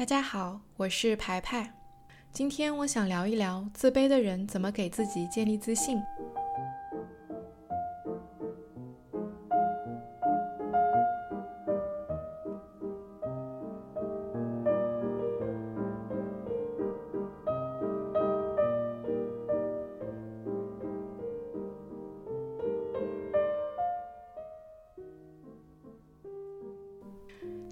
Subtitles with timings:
[0.00, 1.74] 大家好，我是排排。
[2.32, 5.98] 今天我想聊一聊自卑的人怎么给自己建立自信。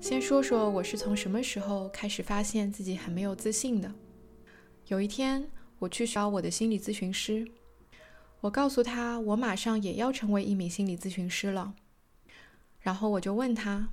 [0.09, 3.93] 先说说我是从什么时候开始发现自己很没有自信的。
[4.87, 7.47] 有一天，我去找我的心理咨询师，
[8.41, 11.75] 我告诉他我马上也要成为一名心理咨询师了。
[12.81, 13.91] 然后我就问他：“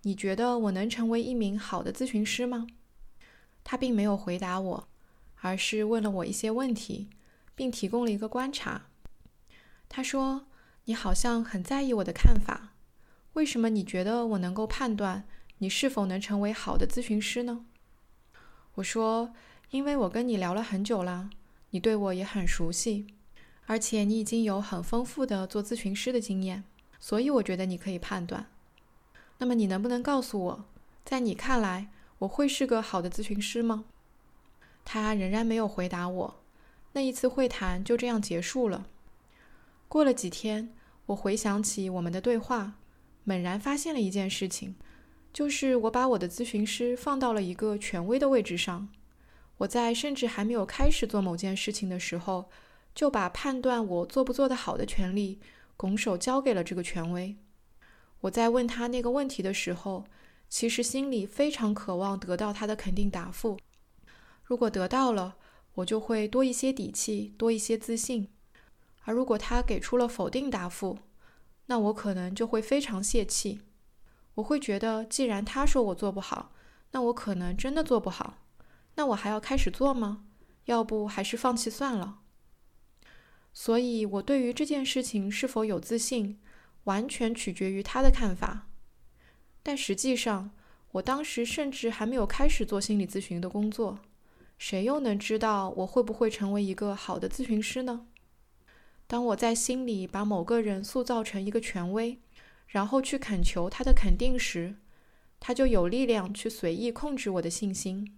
[0.00, 2.66] 你觉得我能成为一名好的咨询师吗？”
[3.62, 4.88] 他并没有回答我，
[5.42, 7.10] 而是问了我一些问题，
[7.54, 8.86] 并提供了一个观察。
[9.90, 10.46] 他说
[10.86, 12.72] ：“你好像很在意我的看法，
[13.34, 15.24] 为什么你觉得我能够判断？”
[15.62, 17.66] 你是否能成为好的咨询师呢？
[18.76, 19.34] 我说，
[19.70, 21.28] 因为我跟你聊了很久啦，
[21.68, 23.06] 你对我也很熟悉，
[23.66, 26.64] 而且你已经有很丰富的做咨询师的经验，
[26.98, 28.46] 所以我觉得你可以判断。
[29.36, 30.64] 那么你能不能告诉我，
[31.04, 31.90] 在你看来，
[32.20, 33.84] 我会是个好的咨询师吗？
[34.82, 36.42] 他仍然没有回答我。
[36.92, 38.86] 那一次会谈就这样结束了。
[39.88, 40.72] 过了几天，
[41.06, 42.78] 我回想起我们的对话，
[43.24, 44.74] 猛然发现了一件事情。
[45.32, 48.88] 就是我把我的咨询师放到了一个权威的位置上，
[49.58, 52.50] 我在甚至还没有开始做某件事情的时候，
[52.94, 55.38] 就把判断我做不做得好的权利
[55.76, 57.36] 拱手交给了这个权威。
[58.22, 60.04] 我在问他那个问题的时候，
[60.48, 63.58] 其实心里非常渴望得到他的肯定答复。
[64.44, 65.36] 如果得到了，
[65.74, 68.26] 我就会多一些底气，多一些自信；
[69.04, 70.98] 而如果他给出了否定答复，
[71.66, 73.60] 那我可能就会非常泄气。
[74.34, 76.52] 我会觉得，既然他说我做不好，
[76.92, 78.38] 那我可能真的做不好。
[78.94, 80.24] 那我还要开始做吗？
[80.66, 82.18] 要不还是放弃算了。
[83.52, 86.38] 所以，我对于这件事情是否有自信，
[86.84, 88.68] 完全取决于他的看法。
[89.62, 90.50] 但实际上，
[90.92, 93.98] 我当时甚至还没有开始做心理咨询的工作，
[94.56, 98.06] 谁又能知道我会不会成为一个好的咨询师呢？
[99.06, 102.20] 当我在心里把某个人塑造成一个权威。
[102.70, 104.76] 然后去恳求他的肯定时，
[105.38, 108.16] 他就有力量去随意控制我的信心。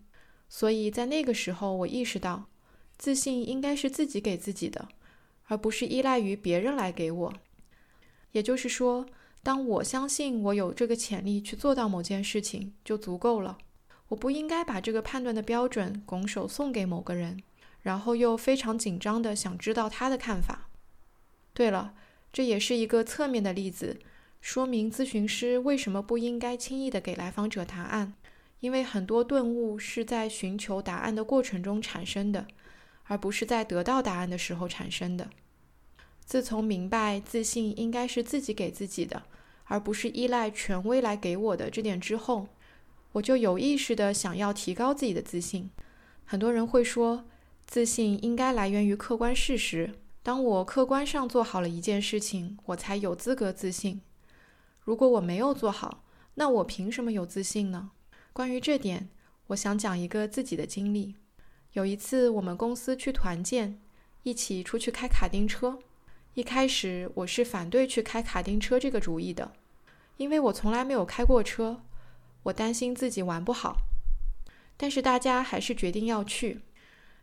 [0.48, 2.46] 所以在那个时候，我意识到，
[2.98, 4.88] 自信应该是自己给自己的，
[5.46, 7.32] 而不是依赖于别人来给我。
[8.32, 9.06] 也就是说，
[9.42, 13.56] 当我相信我有这个潜力去做到某件事情，就足够了。
[14.08, 17.40] 我不应该把这个判断的标准拱手送给某个人，
[17.80, 20.68] 然后又非常紧张的想知道他的看法。
[21.54, 21.94] 对了，
[22.30, 23.98] 这也是一个侧面的例子。
[24.42, 28.12] 说明咨询师为什么不应该轻易的给来访者答案，
[28.58, 32.48] 因为很多顿悟是在寻求答案的过程中产生的，
[33.04, 35.30] 而不是在得到答案的时候产生的。
[36.24, 39.22] 自从明白自信应该是自己给自己的，
[39.66, 42.48] 而不是依赖权威来给我的这点之后，
[43.12, 45.70] 我就有意识的想要提高自己的自信。
[46.24, 47.24] 很多人会说，
[47.64, 49.94] 自信应该来源于客观事实，
[50.24, 54.00] 当我客观上做好了一件事情，我才有资格自信。
[54.84, 56.02] 如果我没有做好，
[56.34, 57.90] 那我凭什么有自信呢？
[58.32, 59.08] 关于这点，
[59.48, 61.14] 我想讲一个自己的经历。
[61.74, 63.80] 有一次，我们公司去团建，
[64.24, 65.78] 一起出去开卡丁车。
[66.34, 69.52] 一开始，我是反对去开卡丁车这个主意的，
[70.16, 71.82] 因为我从来没有开过车，
[72.44, 73.76] 我担心自己玩不好。
[74.76, 76.62] 但是大家还是决定要去。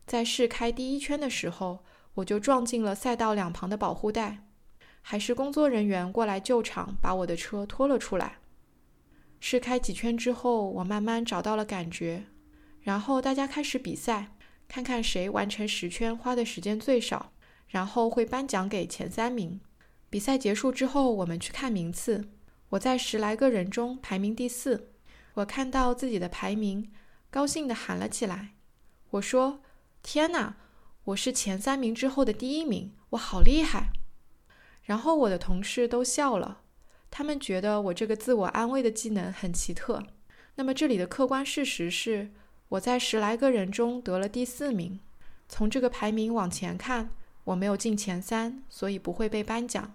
[0.08, 1.80] 在试开第一圈的时候，
[2.16, 4.46] 我就撞进了赛道两旁的保护带。
[5.02, 8.38] 还是工作人员过来救场，把我的车拖了出来。
[9.40, 12.26] 试开几圈之后，我慢慢找到了感觉，
[12.82, 14.36] 然后大家开始比赛，
[14.68, 17.32] 看看谁完成十圈花的时间最少，
[17.68, 19.60] 然后会颁奖给前三名。
[20.10, 22.30] 比赛结束之后，我们去看名次，
[22.70, 24.92] 我在十来个人中排名第四。
[25.36, 26.92] 我看到自己的排名，
[27.30, 28.56] 高兴地喊了起来。
[29.12, 29.62] 我说
[30.04, 30.58] ：“天哪，
[31.06, 33.94] 我是前三名之后的第一名，我好厉害！”
[34.90, 36.62] 然后我的同事都笑了，
[37.12, 40.02] 他们觉得我这个自我安慰的技能很奇特。
[40.56, 42.32] 那么这里的客观事实是，
[42.70, 45.00] 我在十来个人中得了第四名。
[45.48, 47.12] 从这个排名往前看，
[47.44, 49.94] 我没有进前三，所以不会被颁奖。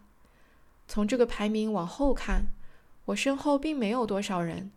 [0.87, 2.45] 从这个排名往后看，
[3.07, 4.71] 我身后并没有多少人，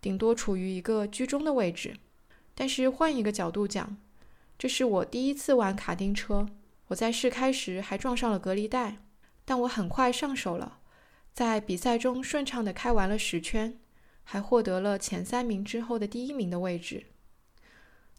[0.00, 1.96] 顶多处于一个居中的位置。
[2.54, 3.96] 但是换一个角度讲，
[4.56, 6.46] 这是我第一次玩卡丁车，
[6.86, 8.98] 我在试开时还撞上了隔离带。
[9.44, 10.80] 但我很快上手了，
[11.32, 13.78] 在比赛中顺畅地开完了十圈，
[14.22, 17.06] 还获得了前三名之后的第一名的位置。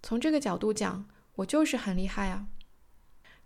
[0.04, 2.48] 从这个角度讲，我就是很厉害啊。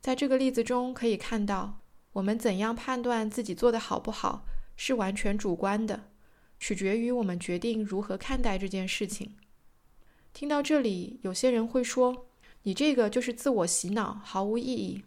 [0.01, 1.79] 在这个例子中可以看到，
[2.13, 4.45] 我们怎样判断自己做的好不好，
[4.75, 6.09] 是完全主观的，
[6.59, 9.37] 取决于我们决定如何看待这件事情。
[10.33, 12.27] 听到这里，有些人会说
[12.63, 15.03] ：“你这个就是自我洗脑，毫无意义。”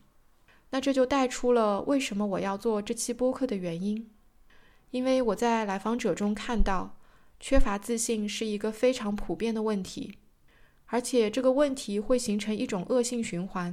[0.73, 4.11] 那这就带出了为什么我要做这期播客的原因，
[4.91, 6.97] 因为我在来访者中看到，
[7.39, 10.17] 缺乏自信是一个非常普遍的问题，
[10.87, 13.73] 而且这个问题会形成一种恶性循环。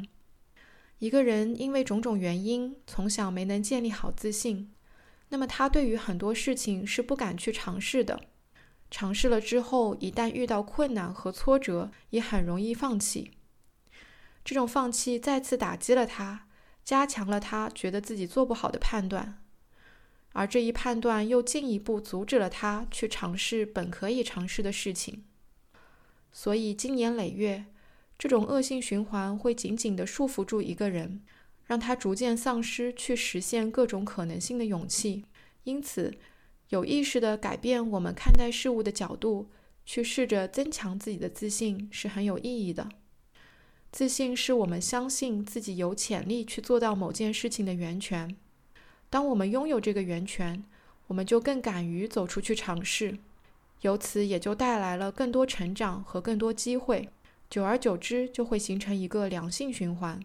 [0.97, 4.69] 一个人因为种种原因从小没能建立好自信，
[5.29, 8.19] 那么他对于很多事情是不敢去尝试的，
[8.91, 13.31] 尝试了之后，一旦遇到困难和挫折，也很容易放弃。
[14.43, 16.47] 这种放弃再次打击了他。
[16.89, 19.39] 加强了他觉得自己做不好的判断，
[20.33, 25.23] 而这一判断又进一步阻止了他去尝试本可以尝试的事情。
[26.31, 27.65] 所以，经年累月，
[28.17, 31.21] 这种恶性循环会紧紧地束缚住一个人，
[31.67, 35.25] 让他逐渐丧失去实现各种可能性的勇气。
[35.65, 36.17] 因此，
[36.69, 39.51] 有意识地改变我们看待事物的角度，
[39.85, 42.89] 去试着增强自己的自信，是很有意义的。
[43.91, 48.35] 自信是我们相信自己有潜力去做到某件事情的源泉。
[49.09, 50.63] 当我们拥有这个源泉，
[51.07, 53.17] 我们就更敢于走出去尝试，
[53.81, 57.09] 由此也就带来了更多成长和更多机会。
[57.49, 60.19] 久而久之，就会形成一个良性循环。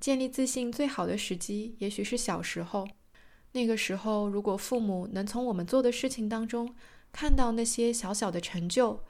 [0.00, 2.88] 建立自信最好的时机，也许是小时候。
[3.52, 6.74] 那个时候，如果父母能从我们做的事情当中
[7.12, 9.00] 看到那些小小的成就，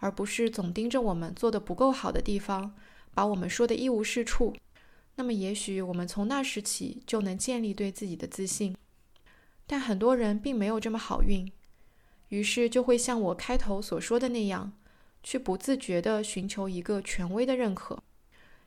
[0.00, 2.74] 而不是总盯着我们做的不够好的地方。
[3.16, 4.54] 把我们说的一无是处，
[5.14, 8.76] 那么也许我们从那时起就能建立对自己的自信。
[9.66, 11.50] 但很多人并没有这么好运，
[12.28, 14.70] 于是就会像我开头所说的那样，
[15.22, 18.02] 去不自觉地寻求一个权威的认可，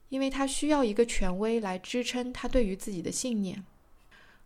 [0.09, 3.63] 因为他需要一个权威来支撑他对于自己的信念，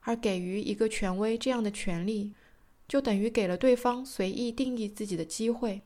[0.02, 2.34] 而给予一个权威这样的权利，
[2.90, 5.82] 就等于给了对方随意定义自己的机会，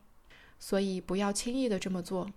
[0.58, 2.28] 所以不要轻易的这么做。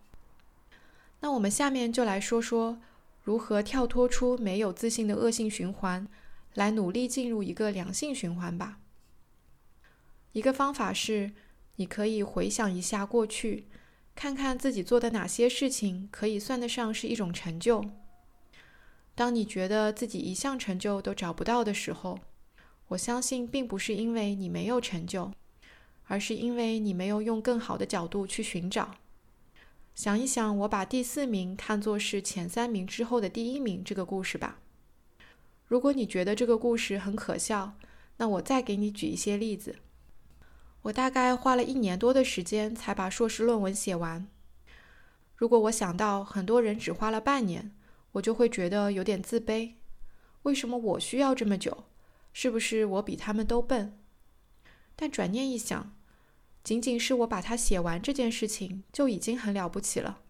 [1.21, 2.81] 那我们下面就来说说
[3.23, 6.09] 如何跳脱出没有自信的恶性循环，
[6.55, 8.79] 来努力进入一个良性循环吧。
[10.33, 11.33] 一个方法是，
[11.77, 13.67] 你可以回想一下过去，
[14.15, 17.85] 看看自己做的哪些事情可以算得上是一种成就。
[19.15, 22.19] 当你觉得自己一项成就都找不到的时候，
[22.89, 25.31] 我相信并不是因为你没有成就，
[26.07, 28.97] 而是因为你没有用更好的角度去寻找。
[30.01, 34.59] 想一想，我把第四名看作是前三名之后的第一名这个故事吧。
[35.67, 37.75] 如果你觉得这个故事很可笑，
[38.17, 39.77] 那我再给你举一些例子。
[40.81, 44.27] 我大概花了一年多的时间才把硕士论文写完。
[45.37, 47.71] 如果我想到很多人只花了半年，
[48.13, 49.75] 我就会觉得有点自卑。
[50.45, 51.85] 为什么我需要这么久？
[52.33, 53.99] 是不是我比他们都笨？
[54.97, 55.95] 但转念一想，
[56.63, 60.21] 仅仅是我把它写完这件事情就已经很了不起了。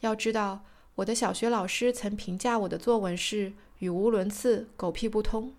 [0.00, 0.64] 要知道，
[0.96, 5.54] 我的小学老师曾评价我的作文是语无伦次、狗屁不通。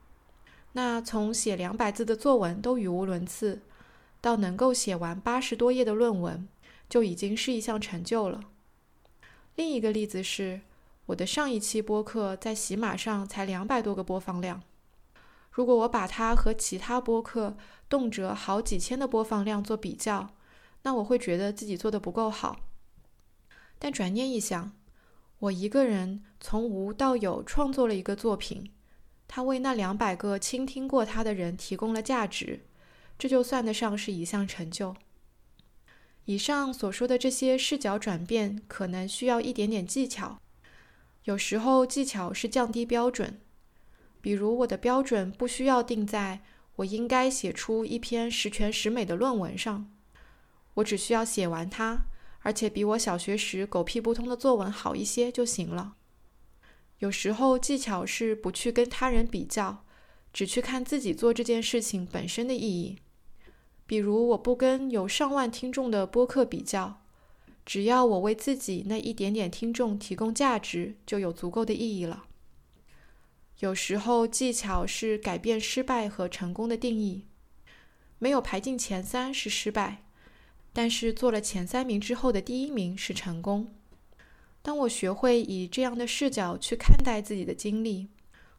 [0.74, 3.62] 那从写两百字的作文都语无伦次，
[4.22, 6.48] 到能够写完八十多页的论文，
[6.90, 8.42] 就已经是一项成就了。
[9.56, 10.62] 另一个例子是，
[11.08, 14.62] 我的上一期播客在喜马上才两百多个播放量。
[15.58, 17.58] 如果我把它和其他播客
[17.90, 20.36] 动辄好几千的播放量做比较，
[20.84, 22.60] 那我会觉得自己做的不够好。
[23.80, 24.74] 但转念一想，
[25.40, 28.72] 我一个人从无到有创作了一个作品，
[29.28, 32.68] 他为那两百个倾听过他的人提供了价值，
[33.18, 34.96] 这就算得上是一项成就。
[36.26, 40.38] 以上所说的这些视角转变，可能需要一点点技巧，
[41.24, 43.42] 有时候技巧是降低标准。
[44.28, 46.42] 比如，我的标准不需要定在
[46.76, 49.90] 我应该写出一篇十全十美的论文上，
[50.74, 52.08] 我只需要写完它，
[52.42, 55.96] 而且比我小学时狗屁不通的作文好一些就行了。
[57.00, 59.86] 有时候技巧是不去跟他人比较，
[60.34, 62.98] 只去看自己做这件事情本身的意义。
[63.86, 67.00] 比如，我不跟有上万听众的播客比较，
[67.66, 72.26] 只要我为自己那一点点听众提供价值，就有足够的意义了。
[73.60, 77.26] 有时候技巧是改变失败和成功的定义，
[78.20, 80.04] 没有排进前三是失败，
[80.72, 83.74] 但是做了前三名之后的第一名是成功。
[84.62, 88.08] 当我学会以这样的视角去看待自己的经历，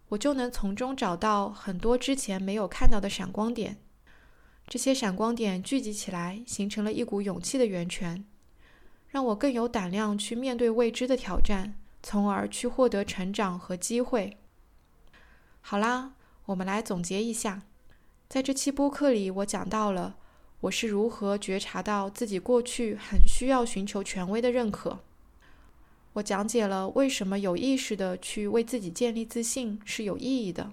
[0.08, 3.76] 我就能从中找到很多之前没有看到的闪光点。
[4.66, 8.24] 这些闪光点聚集起来，形成了一股勇气的源泉。
[9.08, 14.36] 让我更有胆量去面对未知的挑战，从而去获得成长和机会。
[15.70, 16.14] 好啦，
[16.46, 17.60] 我们来总结一下，
[18.26, 20.16] 在这期播客里，我讲到了
[20.60, 25.00] 我是如何觉察到自己过去很需要寻求权威的认可。
[26.14, 30.72] 我讲解了为什么有意识的去为自己建立自信是有意义的，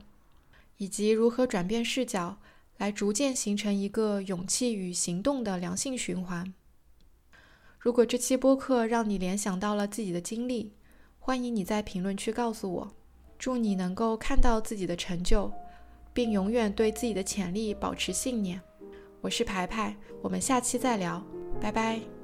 [0.78, 2.38] 以及如何转变视角，
[2.78, 6.54] 来逐渐形成一个勇气与行动的良性循环。
[7.78, 10.72] 如果这期播客让你联想到了自己的经历，
[11.20, 12.94] 欢迎你在评论区告诉我。
[13.38, 15.52] 祝你能够看到自己的成就，
[16.14, 18.62] 并永远对自己的潜力保持信念。
[19.22, 21.22] 我是牌牌，我们下期再聊，
[21.60, 22.15] 拜拜。